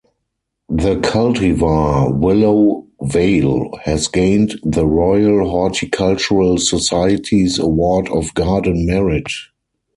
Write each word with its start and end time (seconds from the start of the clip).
The 0.69 0.95
cultivar 0.95 2.09
'Willow 2.11 2.87
Vale' 3.03 3.69
has 3.83 4.07
gained 4.07 4.59
the 4.63 4.83
Royal 4.87 5.47
Horticultural 5.47 6.57
Society's 6.57 7.59
Award 7.59 8.09
of 8.09 8.33
Garden 8.33 8.87
Merit. 8.87 9.29